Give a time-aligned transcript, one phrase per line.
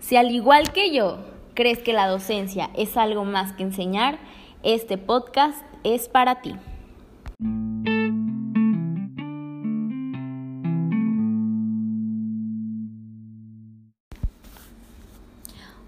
[0.00, 1.18] Si al igual que yo
[1.54, 4.18] crees que la docencia es algo más que enseñar,
[4.62, 6.54] este podcast es para ti.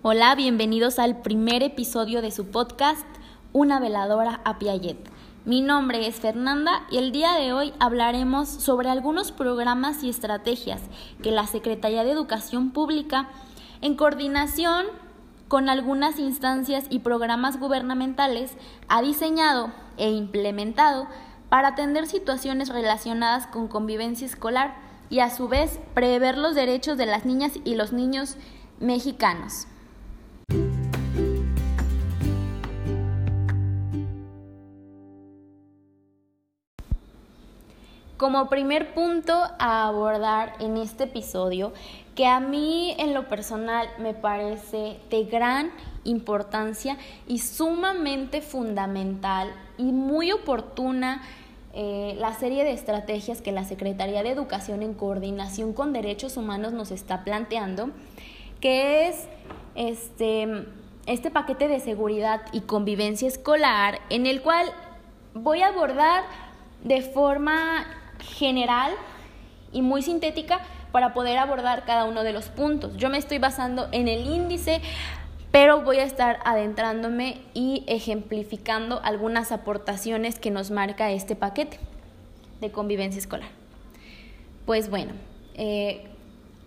[0.00, 3.06] Hola, bienvenidos al primer episodio de su podcast,
[3.52, 4.96] Una veladora a Piaget.
[5.44, 10.80] Mi nombre es Fernanda y el día de hoy hablaremos sobre algunos programas y estrategias
[11.22, 13.28] que la Secretaría de Educación Pública,
[13.80, 14.86] en coordinación
[15.48, 18.52] con algunas instancias y programas gubernamentales,
[18.88, 21.06] ha diseñado e implementado
[21.48, 24.76] para atender situaciones relacionadas con convivencia escolar
[25.08, 28.36] y a su vez prever los derechos de las niñas y los niños
[28.78, 29.66] mexicanos.
[38.18, 41.72] Como primer punto a abordar en este episodio,
[42.16, 45.70] que a mí en lo personal me parece de gran
[46.02, 46.98] importancia
[47.28, 51.22] y sumamente fundamental y muy oportuna
[51.74, 56.72] eh, la serie de estrategias que la Secretaría de Educación en coordinación con Derechos Humanos
[56.72, 57.90] nos está planteando,
[58.60, 59.28] que es
[59.76, 60.66] este,
[61.06, 64.66] este paquete de seguridad y convivencia escolar en el cual
[65.34, 66.24] voy a abordar
[66.82, 67.86] de forma
[68.20, 68.92] general
[69.72, 70.60] y muy sintética
[70.92, 72.96] para poder abordar cada uno de los puntos.
[72.96, 74.80] Yo me estoy basando en el índice,
[75.50, 81.78] pero voy a estar adentrándome y ejemplificando algunas aportaciones que nos marca este paquete
[82.60, 83.48] de convivencia escolar.
[84.66, 85.12] Pues bueno,
[85.54, 86.06] eh,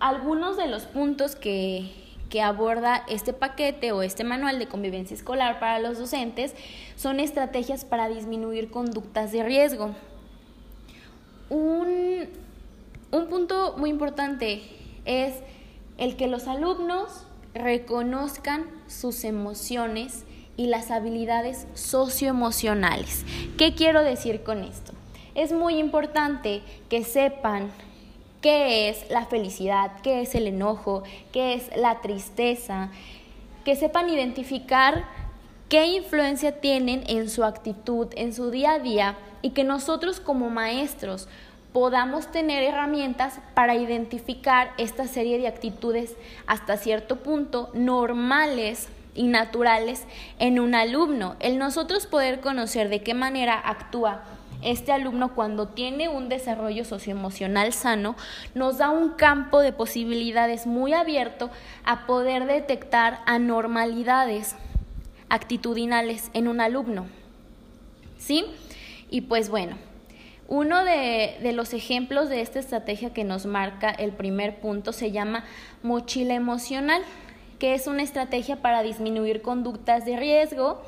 [0.00, 1.90] algunos de los puntos que,
[2.30, 6.54] que aborda este paquete o este manual de convivencia escolar para los docentes
[6.96, 9.94] son estrategias para disminuir conductas de riesgo,
[11.50, 12.28] un,
[13.28, 14.62] punto muy importante
[15.04, 15.34] es
[15.96, 20.24] el que los alumnos reconozcan sus emociones
[20.56, 23.24] y las habilidades socioemocionales.
[23.56, 24.92] ¿Qué quiero decir con esto?
[25.34, 27.70] Es muy importante que sepan
[28.40, 32.90] qué es la felicidad, qué es el enojo, qué es la tristeza,
[33.64, 35.04] que sepan identificar
[35.68, 40.50] qué influencia tienen en su actitud, en su día a día y que nosotros como
[40.50, 41.28] maestros
[41.72, 46.16] podamos tener herramientas para identificar esta serie de actitudes
[46.46, 50.04] hasta cierto punto normales y naturales
[50.38, 51.36] en un alumno.
[51.40, 54.22] El nosotros poder conocer de qué manera actúa
[54.62, 58.16] este alumno cuando tiene un desarrollo socioemocional sano
[58.54, 61.50] nos da un campo de posibilidades muy abierto
[61.84, 64.56] a poder detectar anormalidades
[65.28, 67.06] actitudinales en un alumno.
[68.18, 68.46] ¿Sí?
[69.10, 69.76] Y pues bueno,
[70.48, 75.44] uno de, los ejemplos de esta estrategia que nos marca el primer punto se llama
[75.82, 77.02] mochila emocional,
[77.58, 80.80] que es una estrategia para disminuir conductas de riesgo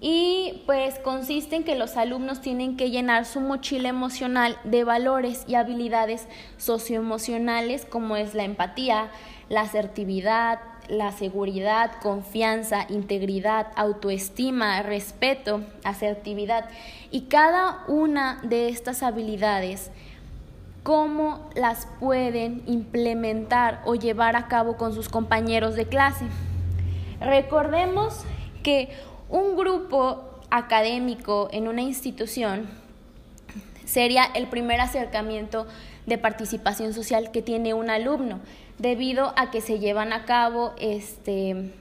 [0.00, 5.44] y pues consiste en que los alumnos tienen que llenar su mochila emocional de valores
[5.46, 9.10] y habilidades socioemocionales como es la empatía,
[9.48, 10.58] la asertividad,
[10.90, 16.68] la seguridad, confianza, integridad, autoestima, respeto, asertividad.
[17.10, 19.90] Y cada una de estas habilidades,
[20.82, 26.26] cómo las pueden implementar o llevar a cabo con sus compañeros de clase.
[27.20, 28.24] Recordemos
[28.62, 28.90] que
[29.28, 32.79] un grupo académico en una institución
[33.90, 35.66] sería el primer acercamiento
[36.06, 38.38] de participación social que tiene un alumno
[38.78, 41.72] debido a que se llevan a cabo este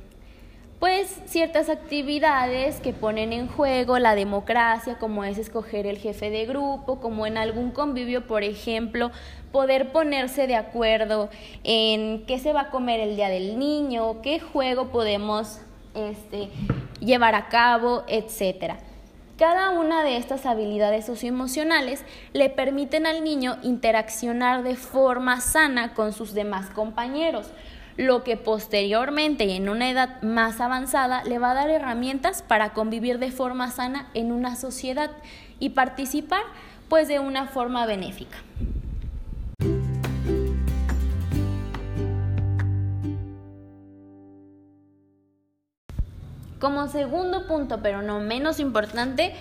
[0.80, 6.46] pues ciertas actividades que ponen en juego la democracia, como es escoger el jefe de
[6.46, 9.12] grupo, como en algún convivio, por ejemplo,
[9.52, 11.30] poder ponerse de acuerdo
[11.66, 15.60] en qué se va a comer el día del niño, qué juego podemos
[15.96, 16.48] este,
[17.02, 18.78] llevar a cabo, etcétera.
[19.40, 26.12] Cada una de estas habilidades socioemocionales le permiten al niño interaccionar de forma sana con
[26.12, 27.50] sus demás compañeros,
[27.96, 32.74] lo que posteriormente y en una edad más avanzada le va a dar herramientas para
[32.74, 35.12] convivir de forma sana en una sociedad
[35.58, 36.44] y participar
[36.90, 38.40] pues de una forma benéfica.
[46.60, 49.34] Como segundo punto, pero no menos importante,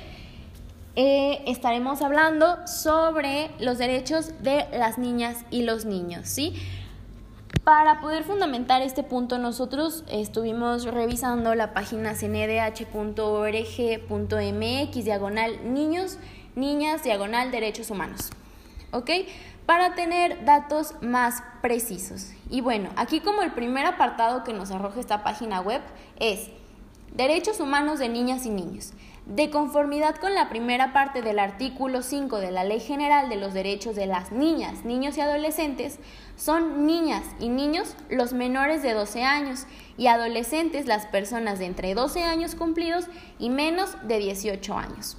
[0.97, 6.55] eh, estaremos hablando sobre los derechos de las niñas y los niños, ¿sí?
[7.65, 12.85] Para poder fundamentar este punto, nosotros estuvimos revisando la página cndh.org.mx,
[15.05, 16.19] diagonal niños,
[16.55, 18.31] niñas, diagonal derechos humanos.
[18.91, 19.11] ¿Ok?
[19.69, 22.31] para tener datos más precisos.
[22.49, 25.83] Y bueno, aquí como el primer apartado que nos arroja esta página web
[26.19, 26.49] es
[27.19, 28.93] Derechos humanos de niñas y niños.
[29.27, 33.55] De conformidad con la primera parte del artículo 5 de la Ley General de los
[33.55, 35.99] Derechos de las Niñas, Niños y Adolescentes,
[36.37, 39.67] son niñas y niños los menores de 12 años
[39.97, 43.07] y adolescentes las personas de entre 12 años cumplidos
[43.41, 45.17] y menos de 18 años.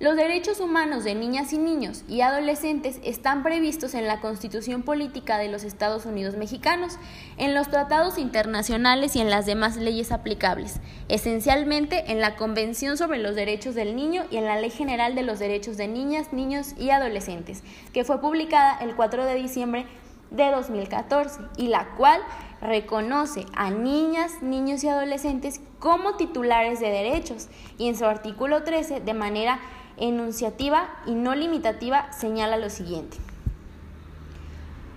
[0.00, 5.38] Los derechos humanos de niñas y niños y adolescentes están previstos en la Constitución Política
[5.38, 6.98] de los Estados Unidos Mexicanos,
[7.36, 10.78] en los tratados internacionales y en las demás leyes aplicables,
[11.08, 15.24] esencialmente en la Convención sobre los Derechos del Niño y en la Ley General de
[15.24, 19.86] los Derechos de Niñas, Niños y Adolescentes, que fue publicada el 4 de diciembre
[20.30, 22.20] de 2014 y la cual
[22.60, 27.48] reconoce a niñas, niños y adolescentes como titulares de derechos
[27.78, 29.58] y en su artículo 13 de manera
[30.00, 33.18] enunciativa y no limitativa señala lo siguiente.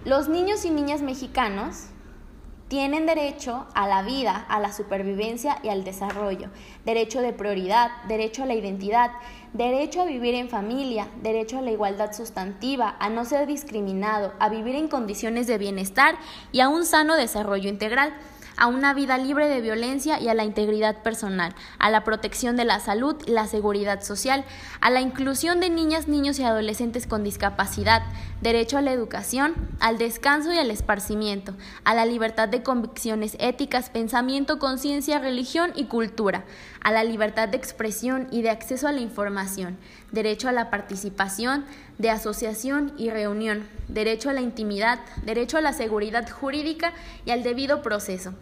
[0.06, 1.88] Los niños y niñas mexicanos
[2.71, 6.48] tienen derecho a la vida, a la supervivencia y al desarrollo,
[6.86, 9.12] derecho de prioridad, derecho a la identidad,
[9.51, 14.47] derecho a vivir en familia, derecho a la igualdad sustantiva, a no ser discriminado, a
[14.47, 16.15] vivir en condiciones de bienestar
[16.54, 18.13] y a un sano desarrollo integral
[18.57, 22.65] a una vida libre de violencia y a la integridad personal, a la protección de
[22.65, 24.45] la salud y la seguridad social,
[24.81, 28.03] a la inclusión de niñas, niños y adolescentes con discapacidad,
[28.42, 31.53] derecho a la educación, al descanso y al esparcimiento,
[31.83, 36.45] a la libertad de convicciones éticas, pensamiento, conciencia, religión y cultura,
[36.81, 39.78] a la libertad de expresión y de acceso a la información,
[40.12, 41.66] derecho a la participación,
[41.98, 46.94] de asociación y reunión, derecho a la intimidad, derecho a la seguridad jurídica
[47.25, 48.33] y al debido proceso,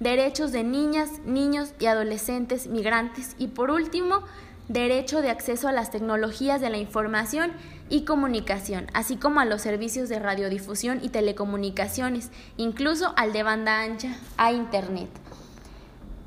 [0.00, 4.22] derechos de niñas, niños y adolescentes migrantes y por último,
[4.68, 7.52] derecho de acceso a las tecnologías de la información
[7.88, 13.82] y comunicación, así como a los servicios de radiodifusión y telecomunicaciones, incluso al de banda
[13.82, 15.08] ancha, a Internet.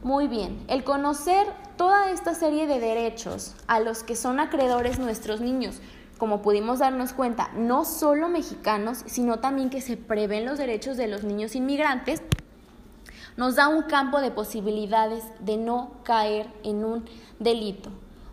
[0.03, 5.41] Muy bien, el conocer toda esta serie de derechos a los que son acreedores nuestros
[5.41, 5.81] niños,
[6.17, 11.07] como pudimos darnos cuenta, no solo mexicanos, sino también que se prevén los derechos de
[11.09, 12.21] los niños inmigrantes,
[13.35, 17.05] nos da un campo de posibilidades de no caer en un
[17.39, 17.89] delito.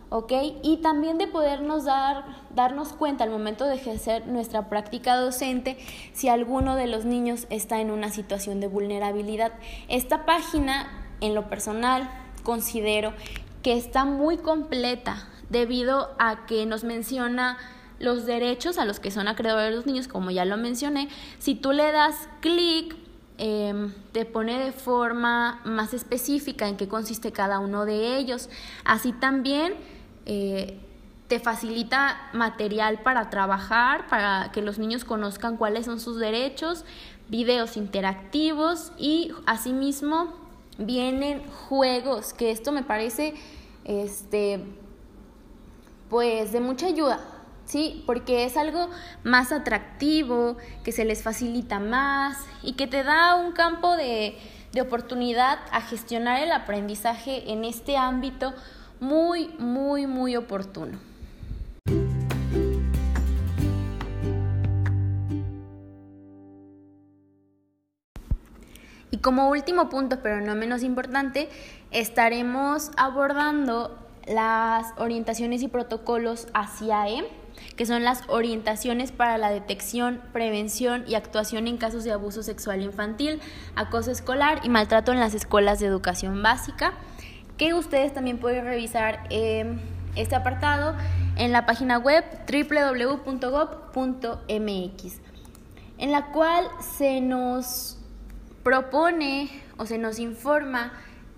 [0.09, 0.31] ¿ok?
[0.63, 2.23] Y también de podernos dar,
[2.55, 5.77] darnos cuenta al momento de ejercer nuestra práctica docente
[6.13, 9.51] si alguno de los niños está en una situación de vulnerabilidad.
[9.89, 12.09] Esta página en lo personal
[12.43, 13.13] considero
[13.63, 17.57] que está muy completa debido a que nos menciona
[17.99, 21.09] los derechos a los que son acreedores los niños, como ya lo mencioné.
[21.39, 22.95] Si tú le das clic,
[23.37, 28.49] em, te pone de forma más específica en qué consiste cada uno de ellos.
[28.83, 29.75] Así también
[30.25, 30.79] eh,
[31.27, 36.85] te facilita material para trabajar, para que los niños conozcan cuáles son sus derechos,
[37.29, 40.46] videos interactivos y asimismo
[40.77, 43.33] vienen juegos, que esto me parece
[43.85, 44.63] este
[46.09, 47.19] pues de mucha ayuda,
[47.65, 48.03] ¿sí?
[48.05, 48.89] Porque es algo
[49.23, 54.37] más atractivo, que se les facilita más y que te da un campo de,
[54.71, 58.53] de oportunidad a gestionar el aprendizaje en este ámbito
[58.99, 60.97] muy, muy, muy oportuno.
[69.11, 71.49] Y como último punto, pero no menos importante,
[71.91, 77.23] estaremos abordando las orientaciones y protocolos hacia E,
[77.75, 82.81] que son las orientaciones para la detección, prevención y actuación en casos de abuso sexual
[82.81, 83.39] infantil,
[83.75, 86.93] acoso escolar y maltrato en las escuelas de educación básica,
[87.57, 89.79] que ustedes también pueden revisar eh,
[90.15, 90.95] este apartado
[91.37, 93.61] en la página web www.gov.mx,
[95.97, 96.67] en la cual
[96.97, 97.96] se nos
[98.67, 100.91] propone o se nos informa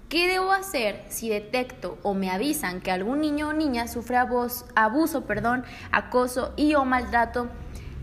[0.09, 4.65] qué debo hacer si detecto o me avisan que algún niño o niña sufre abuso,
[4.73, 7.47] abuso perdón, acoso y o maltrato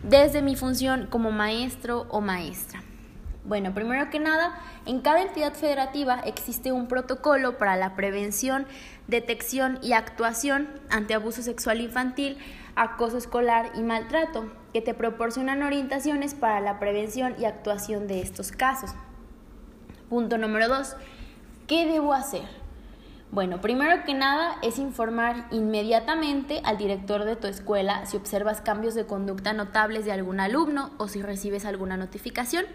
[0.05, 2.85] desde mi función como maestro o maestra.
[3.45, 8.65] Bueno, primero que nada, en cada entidad federativa existe un protocolo para la prevención,
[9.09, 12.39] detección y actuación ante abuso sexual infantil,
[12.77, 18.53] acoso escolar y maltrato, que te proporcionan orientaciones para la prevención y actuación de estos
[18.53, 18.95] casos.
[20.09, 20.95] Punto número dos,
[21.67, 22.45] ¿qué debo hacer?
[23.33, 28.95] Bueno, primero que nada es informar inmediatamente al director de tu escuela si observas cambios
[28.95, 32.67] de conducta notables de algún alumno o si recibes alguna notificación.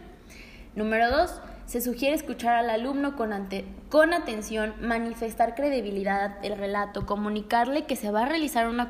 [0.75, 3.31] Número dos, se sugiere escuchar al alumno con,
[3.89, 8.89] con atención, manifestar credibilidad del relato, comunicarle que se va a realizar una,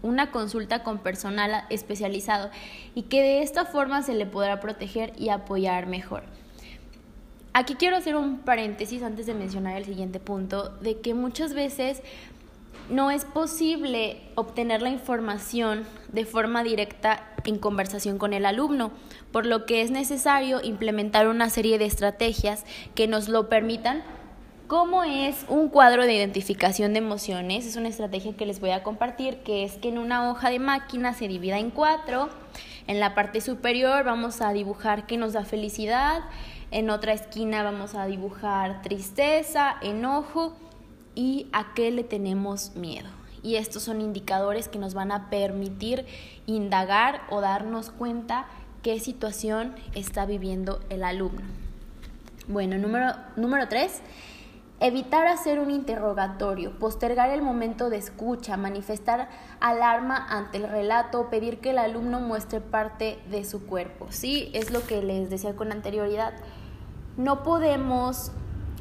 [0.00, 2.48] una consulta con personal especializado
[2.94, 6.22] y que de esta forma se le podrá proteger y apoyar mejor.
[7.56, 12.02] Aquí quiero hacer un paréntesis antes de mencionar el siguiente punto, de que muchas veces
[12.90, 18.90] no es posible obtener la información de forma directa en conversación con el alumno,
[19.30, 22.64] por lo que es necesario implementar una serie de estrategias
[22.96, 24.02] que nos lo permitan.
[24.66, 27.66] ¿Cómo es un cuadro de identificación de emociones?
[27.66, 30.58] Es una estrategia que les voy a compartir, que es que en una hoja de
[30.58, 32.30] máquina se divida en cuatro.
[32.88, 36.22] En la parte superior vamos a dibujar qué nos da felicidad,
[36.74, 40.56] en otra esquina vamos a dibujar tristeza, enojo
[41.14, 43.08] y a qué le tenemos miedo.
[43.44, 46.04] Y estos son indicadores que nos van a permitir
[46.46, 48.46] indagar o darnos cuenta
[48.82, 51.42] qué situación está viviendo el alumno.
[52.48, 54.00] Bueno, número, número tres,
[54.80, 59.28] evitar hacer un interrogatorio, postergar el momento de escucha, manifestar
[59.60, 64.08] alarma ante el relato, pedir que el alumno muestre parte de su cuerpo.
[64.10, 66.34] Sí, es lo que les decía con anterioridad.
[67.16, 68.32] No podemos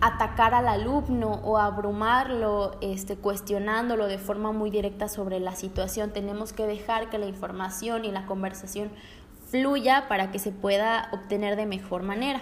[0.02, 6.12] atacar al alumno o abrumarlo, este, cuestionándolo de forma muy directa sobre la situación.
[6.12, 8.90] Tenemos que dejar que la información y la conversación
[9.50, 12.42] fluya para que se pueda obtener de mejor manera.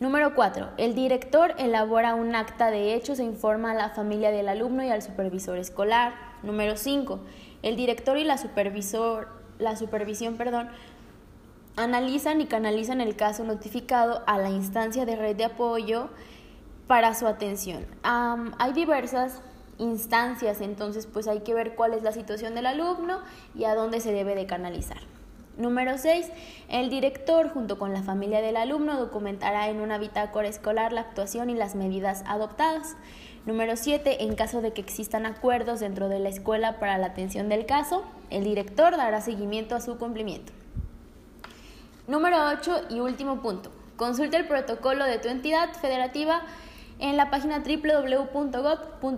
[0.00, 0.68] Número 4.
[0.76, 4.90] El director elabora un acta de hechos e informa a la familia del alumno y
[4.90, 6.12] al supervisor escolar.
[6.42, 7.20] Número 5.
[7.62, 9.28] El director y la, supervisor,
[9.58, 10.68] la supervisión perdón,
[11.76, 16.10] analizan y canalizan el caso notificado a la instancia de red de apoyo
[16.86, 17.86] para su atención.
[18.02, 19.40] hay diversas
[19.78, 23.20] instancias, entonces pues hay que ver cuál es la situación del alumno
[23.54, 24.98] y a dónde se debe de canalizar.
[25.56, 26.30] Número 6.
[26.68, 31.50] El director, junto con la familia del alumno, documentará en una bitácora escolar la actuación
[31.50, 32.96] y las medidas adoptadas.
[33.44, 34.24] Número 7.
[34.24, 38.02] En caso de que existan acuerdos dentro de la escuela para la atención del caso,
[38.30, 40.52] el director dará seguimiento a su cumplimiento.
[42.12, 43.70] Número 8 y último punto.
[43.96, 46.42] Consulta el protocolo de tu entidad federativa
[46.98, 49.08] en la página www.gov.mx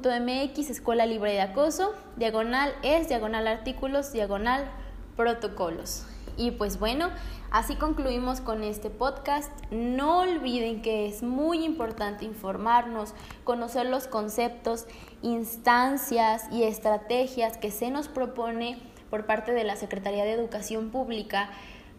[0.71, 4.71] Escuela Libre de Acoso, diagonal es, diagonal artículos, diagonal
[5.17, 6.07] protocolos.
[6.37, 7.11] Y pues bueno,
[7.51, 9.51] así concluimos con este podcast.
[9.73, 14.87] No olviden que es muy importante informarnos, conocer los conceptos,
[15.21, 18.79] instancias y estrategias que se nos propone
[19.11, 21.51] por parte de la Secretaría de Educación Pública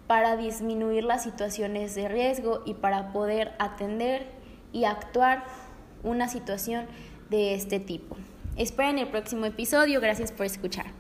[0.08, 4.28] para disminuir las situaciones de riesgo y para poder atender
[4.72, 5.44] y actuar
[6.04, 6.86] una situación
[7.30, 8.16] de este tipo.
[8.56, 10.00] Esperen el próximo episodio.
[10.00, 10.95] Gracias por escuchar.